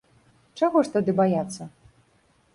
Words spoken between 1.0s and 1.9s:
баяцца?